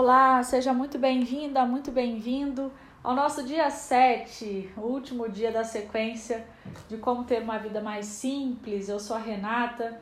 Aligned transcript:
Olá, 0.00 0.40
seja 0.44 0.72
muito 0.72 0.96
bem-vinda, 0.96 1.66
muito 1.66 1.90
bem-vindo 1.90 2.70
ao 3.02 3.16
nosso 3.16 3.42
dia 3.42 3.68
7, 3.68 4.72
o 4.76 4.82
último 4.82 5.28
dia 5.28 5.50
da 5.50 5.64
sequência 5.64 6.46
de 6.88 6.98
como 6.98 7.24
ter 7.24 7.42
uma 7.42 7.58
vida 7.58 7.80
mais 7.80 8.06
simples. 8.06 8.88
Eu 8.88 9.00
sou 9.00 9.16
a 9.16 9.18
Renata 9.18 10.00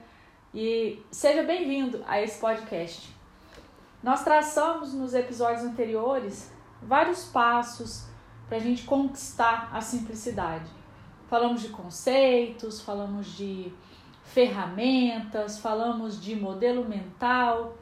e 0.52 1.02
seja 1.10 1.42
bem-vindo 1.44 2.04
a 2.06 2.20
esse 2.20 2.38
podcast. 2.38 3.10
Nós 4.02 4.22
traçamos 4.22 4.92
nos 4.92 5.14
episódios 5.14 5.64
anteriores 5.64 6.52
vários 6.82 7.24
passos 7.24 8.06
para 8.50 8.58
a 8.58 8.60
gente 8.60 8.84
conquistar 8.84 9.70
a 9.72 9.80
simplicidade. 9.80 10.70
Falamos 11.26 11.62
de 11.62 11.70
conceitos, 11.70 12.82
falamos 12.82 13.28
de 13.28 13.72
ferramentas, 14.24 15.58
falamos 15.58 16.20
de 16.20 16.36
modelo 16.36 16.86
mental 16.86 17.78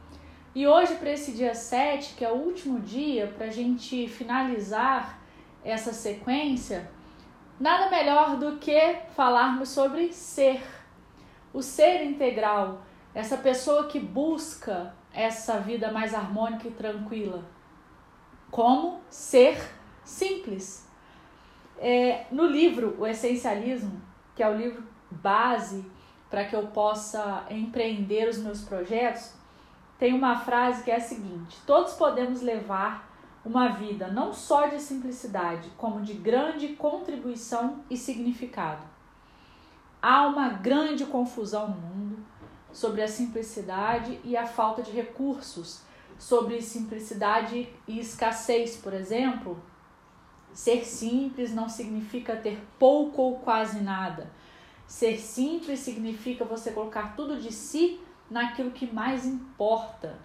e 0.54 0.68
hoje, 0.68 0.94
para 0.94 1.10
esse 1.10 1.32
dia 1.32 1.52
7, 1.52 2.14
que 2.14 2.24
é 2.24 2.30
o 2.30 2.36
último 2.36 2.78
dia, 2.78 3.26
para 3.26 3.46
a 3.46 3.50
gente 3.50 4.06
finalizar 4.06 5.18
essa 5.64 5.92
sequência, 5.92 6.88
nada 7.58 7.90
melhor 7.90 8.36
do 8.36 8.58
que 8.58 8.96
falarmos 9.16 9.70
sobre 9.70 10.12
ser. 10.12 10.62
O 11.52 11.60
ser 11.60 12.04
integral, 12.04 12.82
essa 13.12 13.36
pessoa 13.36 13.88
que 13.88 13.98
busca 13.98 14.94
essa 15.12 15.58
vida 15.58 15.90
mais 15.90 16.14
harmônica 16.14 16.68
e 16.68 16.72
tranquila. 16.72 17.44
Como 18.48 19.00
ser 19.10 19.58
simples. 20.04 20.88
É, 21.78 22.26
no 22.30 22.46
livro 22.46 22.96
O 22.98 23.06
Essencialismo, 23.06 24.00
que 24.36 24.42
é 24.42 24.48
o 24.48 24.56
livro 24.56 24.84
base 25.10 25.84
para 26.30 26.44
que 26.44 26.54
eu 26.54 26.68
possa 26.68 27.44
empreender 27.50 28.28
os 28.28 28.38
meus 28.38 28.62
projetos, 28.62 29.32
tem 30.04 30.12
uma 30.12 30.38
frase 30.38 30.84
que 30.84 30.90
é 30.90 30.96
a 30.96 31.00
seguinte: 31.00 31.56
Todos 31.66 31.94
podemos 31.94 32.42
levar 32.42 33.10
uma 33.42 33.68
vida 33.68 34.08
não 34.08 34.34
só 34.34 34.66
de 34.66 34.78
simplicidade, 34.78 35.70
como 35.78 36.02
de 36.02 36.12
grande 36.12 36.68
contribuição 36.76 37.82
e 37.88 37.96
significado. 37.96 38.82
Há 40.02 40.26
uma 40.26 40.50
grande 40.50 41.06
confusão 41.06 41.68
no 41.68 41.80
mundo 41.80 42.18
sobre 42.70 43.00
a 43.00 43.08
simplicidade 43.08 44.20
e 44.22 44.36
a 44.36 44.46
falta 44.46 44.82
de 44.82 44.90
recursos, 44.90 45.80
sobre 46.18 46.60
simplicidade 46.60 47.70
e 47.88 47.98
escassez, 47.98 48.76
por 48.76 48.92
exemplo. 48.92 49.58
Ser 50.52 50.84
simples 50.84 51.54
não 51.54 51.66
significa 51.66 52.36
ter 52.36 52.62
pouco 52.78 53.22
ou 53.22 53.38
quase 53.38 53.80
nada. 53.80 54.30
Ser 54.86 55.18
simples 55.18 55.80
significa 55.80 56.44
você 56.44 56.72
colocar 56.72 57.16
tudo 57.16 57.40
de 57.40 57.50
si 57.50 58.03
naquilo 58.30 58.70
que 58.70 58.92
mais 58.92 59.26
importa. 59.26 60.18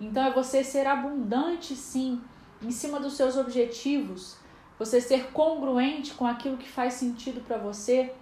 Então 0.00 0.24
é 0.24 0.32
você 0.32 0.64
ser 0.64 0.86
abundante, 0.86 1.76
sim, 1.76 2.20
em 2.62 2.70
cima 2.70 2.98
dos 2.98 3.14
seus 3.14 3.36
objetivos, 3.36 4.36
você 4.78 5.00
ser 5.00 5.30
congruente 5.30 6.14
com 6.14 6.26
aquilo 6.26 6.56
que 6.56 6.68
faz 6.68 6.94
sentido 6.94 7.40
para 7.40 7.58
você. 7.58 8.12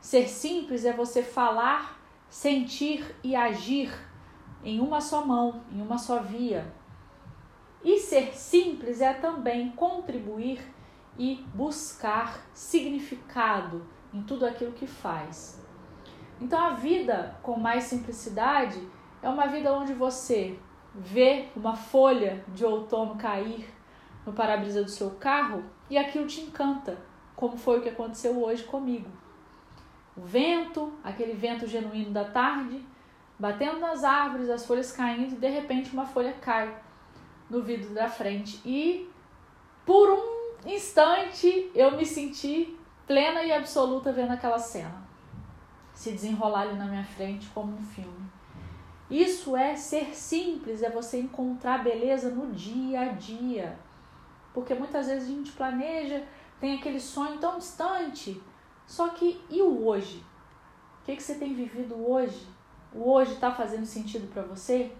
Ser 0.00 0.28
simples 0.28 0.84
é 0.84 0.92
você 0.92 1.22
falar, 1.22 2.00
sentir 2.28 3.16
e 3.22 3.34
agir 3.34 3.90
em 4.62 4.80
uma 4.80 5.00
só 5.00 5.24
mão, 5.24 5.62
em 5.72 5.80
uma 5.80 5.98
só 5.98 6.20
via. 6.20 6.72
E 7.82 7.98
ser 7.98 8.36
simples 8.36 9.00
é 9.00 9.12
também 9.12 9.70
contribuir 9.70 10.60
e 11.18 11.44
buscar 11.54 12.46
significado 12.52 13.86
em 14.12 14.22
tudo 14.22 14.46
aquilo 14.46 14.72
que 14.72 14.86
faz. 14.86 15.60
Então 16.40 16.60
a 16.60 16.70
vida 16.70 17.36
com 17.42 17.58
mais 17.58 17.84
simplicidade 17.84 18.80
é 19.20 19.28
uma 19.28 19.46
vida 19.46 19.72
onde 19.72 19.92
você 19.92 20.58
vê 20.94 21.48
uma 21.54 21.74
folha 21.74 22.44
de 22.48 22.64
outono 22.64 23.16
cair 23.16 23.68
no 24.24 24.32
para-brisa 24.32 24.82
do 24.82 24.90
seu 24.90 25.10
carro 25.12 25.64
e 25.90 25.98
aquilo 25.98 26.26
te 26.26 26.40
encanta, 26.40 26.96
como 27.34 27.56
foi 27.56 27.78
o 27.78 27.82
que 27.82 27.88
aconteceu 27.88 28.40
hoje 28.42 28.62
comigo. 28.64 29.08
O 30.16 30.20
vento, 30.20 30.92
aquele 31.02 31.32
vento 31.32 31.66
genuíno 31.66 32.10
da 32.10 32.24
tarde, 32.24 32.84
batendo 33.38 33.78
nas 33.78 34.04
árvores, 34.04 34.50
as 34.50 34.66
folhas 34.66 34.92
caindo, 34.92 35.34
e 35.34 35.38
de 35.38 35.48
repente 35.48 35.92
uma 35.92 36.06
folha 36.06 36.32
cai 36.40 36.76
no 37.48 37.62
vidro 37.62 37.94
da 37.94 38.08
frente 38.08 38.60
e 38.64 39.08
por 39.86 40.10
um 40.10 40.68
instante 40.68 41.70
eu 41.74 41.96
me 41.96 42.04
senti 42.04 42.76
plena 43.06 43.42
e 43.42 43.52
absoluta 43.52 44.12
vendo 44.12 44.32
aquela 44.32 44.58
cena 44.58 45.08
se 45.98 46.12
desenrolar 46.12 46.60
ali 46.60 46.78
na 46.78 46.84
minha 46.84 47.04
frente 47.04 47.48
como 47.48 47.76
um 47.76 47.82
filme. 47.82 48.30
Isso 49.10 49.56
é 49.56 49.74
ser 49.74 50.14
simples, 50.14 50.80
é 50.80 50.88
você 50.88 51.18
encontrar 51.18 51.82
beleza 51.82 52.30
no 52.30 52.52
dia 52.52 53.00
a 53.00 53.08
dia. 53.08 53.76
Porque 54.54 54.74
muitas 54.74 55.08
vezes 55.08 55.28
a 55.28 55.32
gente 55.32 55.50
planeja, 55.50 56.24
tem 56.60 56.78
aquele 56.78 57.00
sonho 57.00 57.38
tão 57.38 57.58
distante. 57.58 58.40
Só 58.86 59.08
que 59.08 59.44
e 59.50 59.60
o 59.60 59.86
hoje? 59.86 60.24
O 61.02 61.04
que, 61.04 61.16
que 61.16 61.22
você 61.22 61.34
tem 61.34 61.52
vivido 61.52 61.96
hoje? 62.08 62.46
O 62.94 63.10
hoje 63.10 63.32
está 63.32 63.50
fazendo 63.50 63.84
sentido 63.84 64.32
para 64.32 64.42
você? 64.42 64.92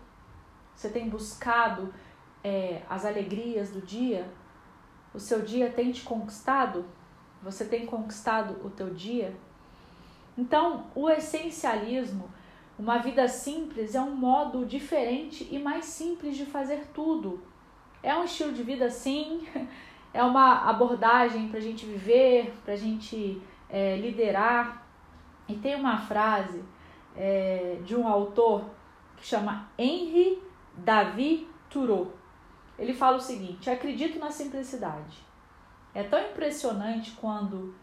Você 0.74 0.88
tem 0.88 1.08
buscado 1.08 1.94
é, 2.42 2.82
as 2.90 3.04
alegrias 3.04 3.70
do 3.70 3.80
dia? 3.80 4.28
O 5.14 5.20
seu 5.20 5.42
dia 5.42 5.70
tem 5.70 5.92
te 5.92 6.02
conquistado? 6.02 6.84
Você 7.40 7.64
tem 7.66 7.86
conquistado 7.86 8.66
o 8.66 8.70
teu 8.70 8.92
dia? 8.92 9.32
Então, 10.38 10.86
o 10.94 11.10
essencialismo, 11.10 12.30
uma 12.78 12.98
vida 12.98 13.26
simples, 13.26 13.96
é 13.96 14.00
um 14.00 14.14
modo 14.14 14.64
diferente 14.64 15.48
e 15.50 15.58
mais 15.58 15.84
simples 15.84 16.36
de 16.36 16.46
fazer 16.46 16.86
tudo. 16.94 17.42
É 18.00 18.14
um 18.14 18.22
estilo 18.22 18.52
de 18.52 18.62
vida, 18.62 18.88
sim, 18.88 19.44
é 20.14 20.22
uma 20.22 20.70
abordagem 20.70 21.48
para 21.48 21.58
a 21.58 21.62
gente 21.62 21.84
viver, 21.84 22.54
para 22.64 22.74
a 22.74 22.76
gente 22.76 23.42
é, 23.68 23.96
liderar. 23.96 24.86
E 25.48 25.56
tem 25.56 25.74
uma 25.74 25.98
frase 25.98 26.62
é, 27.16 27.78
de 27.84 27.96
um 27.96 28.06
autor 28.06 28.64
que 29.16 29.26
chama 29.26 29.68
Henri 29.76 30.40
David 30.72 31.48
Thoreau. 31.68 32.12
Ele 32.78 32.94
fala 32.94 33.16
o 33.16 33.20
seguinte: 33.20 33.68
acredito 33.68 34.20
na 34.20 34.30
simplicidade. 34.30 35.18
É 35.92 36.04
tão 36.04 36.20
impressionante 36.20 37.10
quando 37.20 37.74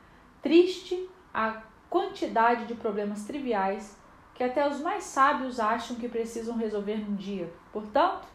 triste 0.42 1.10
a 1.34 1.62
quantidade 1.96 2.66
de 2.66 2.76
problemas 2.76 3.24
triviais 3.24 3.98
que 4.34 4.44
até 4.44 4.68
os 4.68 4.82
mais 4.82 5.06
sábios 5.06 5.62
acham 5.62 5.96
que 5.96 6.10
precisam 6.10 6.58
resolver 6.58 6.98
num 6.98 7.16
dia. 7.16 7.50
Portanto, 7.72 8.28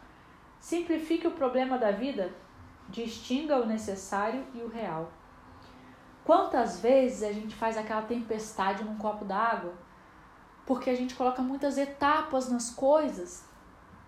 simplifique 0.59 1.27
o 1.27 1.33
problema 1.33 1.77
da 1.77 1.91
vida, 1.91 2.33
distinga 2.89 3.61
o 3.61 3.67
necessário 3.67 4.47
e 4.55 4.63
o 4.63 4.69
real. 4.69 5.13
Quantas 6.25 6.81
vezes 6.81 7.23
a 7.23 7.33
gente 7.35 7.55
faz 7.55 7.77
aquela 7.77 8.01
tempestade 8.01 8.83
num 8.83 8.97
copo 8.97 9.27
d'água? 9.27 9.75
Porque 10.65 10.89
a 10.89 10.97
gente 10.97 11.15
coloca 11.15 11.43
muitas 11.43 11.77
etapas 11.77 12.51
nas 12.51 12.71
coisas. 12.71 13.47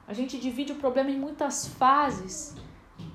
A 0.08 0.14
gente 0.14 0.40
divide 0.40 0.72
o 0.72 0.76
problema 0.76 1.10
em 1.10 1.20
muitas 1.20 1.66
fases, 1.66 2.56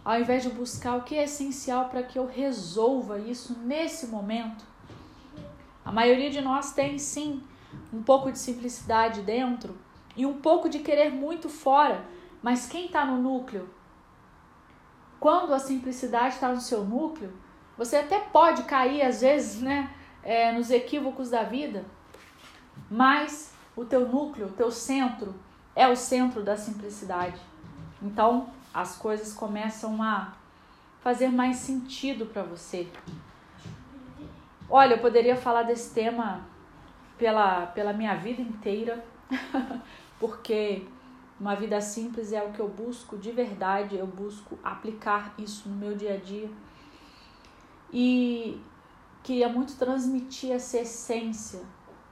ao 0.05 0.19
invés 0.19 0.43
de 0.43 0.49
buscar 0.49 0.97
o 0.97 1.03
que 1.03 1.17
é 1.17 1.23
essencial 1.23 1.89
para 1.89 2.03
que 2.03 2.19
eu 2.19 2.27
resolva 2.27 3.17
isso 3.17 3.57
nesse 3.57 4.05
momento. 4.05 4.76
A 5.87 5.91
maioria 5.93 6.29
de 6.29 6.41
nós 6.41 6.73
tem 6.73 6.99
sim 6.99 7.41
um 7.93 8.03
pouco 8.03 8.29
de 8.29 8.37
simplicidade 8.37 9.21
dentro 9.21 9.77
e 10.17 10.25
um 10.25 10.33
pouco 10.33 10.67
de 10.67 10.79
querer 10.79 11.13
muito 11.13 11.47
fora, 11.47 12.03
mas 12.43 12.67
quem 12.67 12.87
está 12.87 13.05
no 13.05 13.21
núcleo? 13.21 13.69
Quando 15.17 15.53
a 15.53 15.59
simplicidade 15.59 16.35
está 16.35 16.49
no 16.49 16.59
seu 16.59 16.83
núcleo, 16.83 17.31
você 17.77 17.95
até 17.95 18.19
pode 18.19 18.63
cair 18.63 19.01
às 19.01 19.21
vezes, 19.21 19.61
né, 19.61 19.89
é, 20.23 20.51
nos 20.51 20.71
equívocos 20.71 21.29
da 21.29 21.43
vida, 21.43 21.85
mas 22.91 23.53
o 23.73 23.85
teu 23.85 24.09
núcleo, 24.09 24.47
o 24.47 24.51
teu 24.51 24.69
centro 24.69 25.33
é 25.73 25.87
o 25.87 25.95
centro 25.95 26.43
da 26.43 26.57
simplicidade. 26.57 27.39
Então 28.01 28.49
as 28.73 28.97
coisas 28.97 29.33
começam 29.33 30.03
a 30.03 30.33
fazer 30.99 31.29
mais 31.29 31.55
sentido 31.55 32.25
para 32.25 32.43
você. 32.43 32.91
Olha, 34.69 34.95
eu 34.95 34.99
poderia 34.99 35.35
falar 35.35 35.63
desse 35.63 35.93
tema 35.93 36.45
pela, 37.17 37.67
pela 37.67 37.93
minha 37.93 38.15
vida 38.15 38.41
inteira, 38.41 39.03
porque 40.19 40.85
uma 41.39 41.55
vida 41.55 41.79
simples 41.79 42.33
é 42.33 42.43
o 42.43 42.51
que 42.51 42.59
eu 42.59 42.67
busco 42.67 43.17
de 43.17 43.31
verdade, 43.31 43.95
eu 43.95 44.05
busco 44.05 44.59
aplicar 44.63 45.33
isso 45.37 45.69
no 45.69 45.75
meu 45.75 45.95
dia 45.95 46.15
a 46.15 46.17
dia. 46.17 46.49
E 47.93 48.61
queria 49.23 49.47
muito 49.47 49.77
transmitir 49.77 50.51
essa 50.51 50.79
essência 50.79 51.61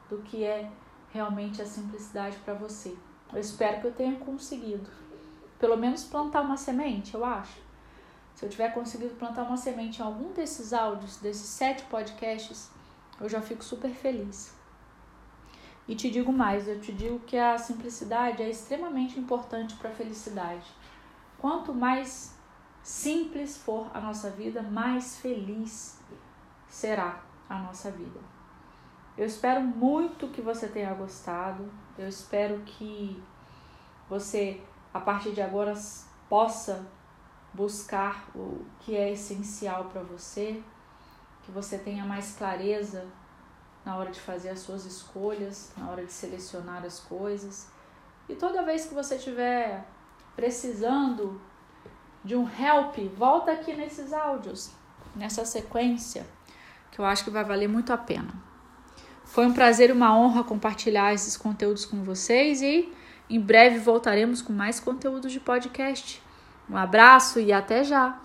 do 0.09 0.19
que 0.19 0.43
é 0.43 0.71
realmente 1.11 1.61
a 1.61 1.65
simplicidade 1.65 2.37
para 2.37 2.53
você. 2.53 2.95
Eu 3.33 3.39
espero 3.39 3.81
que 3.81 3.87
eu 3.87 3.93
tenha 3.93 4.15
conseguido. 4.15 4.89
Pelo 5.59 5.75
menos 5.75 6.03
plantar 6.03 6.41
uma 6.41 6.55
semente, 6.55 7.15
eu 7.15 7.25
acho. 7.25 7.64
Se 8.35 8.45
eu 8.45 8.49
tiver 8.49 8.73
conseguido 8.73 9.15
plantar 9.15 9.43
uma 9.43 9.55
semente 9.55 10.01
em 10.01 10.05
algum 10.05 10.33
desses 10.33 10.73
áudios, 10.73 11.17
desses 11.17 11.47
sete 11.47 11.83
podcasts, 11.85 12.69
eu 13.19 13.29
já 13.29 13.41
fico 13.41 13.63
super 13.63 13.91
feliz. 13.91 14.53
E 15.87 15.95
te 15.95 16.11
digo 16.11 16.33
mais, 16.33 16.67
eu 16.67 16.81
te 16.81 16.91
digo 16.91 17.19
que 17.19 17.37
a 17.37 17.57
simplicidade 17.57 18.43
é 18.43 18.49
extremamente 18.49 19.19
importante 19.19 19.75
para 19.75 19.89
a 19.89 19.93
felicidade. 19.93 20.65
quanto 21.37 21.73
mais 21.73 22.35
simples 22.81 23.57
for 23.57 23.89
a 23.93 24.01
nossa 24.01 24.29
vida, 24.31 24.61
mais 24.61 25.19
feliz 25.19 25.99
será 26.67 27.23
a 27.47 27.57
nossa 27.59 27.91
vida. 27.91 28.19
Eu 29.17 29.25
espero 29.25 29.61
muito 29.61 30.27
que 30.29 30.41
você 30.41 30.67
tenha 30.67 30.93
gostado. 30.93 31.71
Eu 31.97 32.07
espero 32.07 32.61
que 32.65 33.21
você, 34.09 34.61
a 34.93 34.99
partir 34.99 35.31
de 35.31 35.41
agora, 35.41 35.73
possa 36.27 36.85
buscar 37.55 38.27
o 38.35 38.65
que 38.81 38.95
é 38.95 39.13
essencial 39.13 39.85
para 39.85 40.01
você, 40.01 40.61
que 41.43 41.51
você 41.51 41.77
tenha 41.77 42.03
mais 42.05 42.35
clareza 42.35 43.05
na 43.85 43.95
hora 43.95 44.11
de 44.11 44.19
fazer 44.19 44.49
as 44.49 44.59
suas 44.59 44.85
escolhas, 44.85 45.71
na 45.77 45.89
hora 45.89 46.05
de 46.05 46.11
selecionar 46.11 46.83
as 46.83 46.99
coisas. 46.99 47.67
E 48.27 48.35
toda 48.35 48.63
vez 48.63 48.85
que 48.85 48.93
você 48.93 49.15
estiver 49.15 49.85
precisando 50.35 51.39
de 52.23 52.35
um 52.35 52.43
help, 52.43 52.97
volta 53.15 53.51
aqui 53.51 53.73
nesses 53.73 54.11
áudios, 54.11 54.71
nessa 55.15 55.45
sequência, 55.45 56.25
que 56.91 56.99
eu 56.99 57.05
acho 57.05 57.23
que 57.23 57.29
vai 57.29 57.43
valer 57.43 57.69
muito 57.69 57.93
a 57.93 57.97
pena. 57.97 58.33
Foi 59.23 59.45
um 59.45 59.53
prazer 59.53 59.89
e 59.89 59.93
uma 59.93 60.17
honra 60.17 60.43
compartilhar 60.43 61.13
esses 61.13 61.37
conteúdos 61.37 61.85
com 61.85 62.03
vocês 62.03 62.61
e 62.61 62.91
em 63.29 63.39
breve 63.39 63.79
voltaremos 63.79 64.41
com 64.41 64.51
mais 64.51 64.79
conteúdos 64.79 65.31
de 65.31 65.39
podcast. 65.39 66.24
Um 66.69 66.77
abraço 66.77 67.39
e 67.39 67.53
até 67.53 67.83
já! 67.83 68.24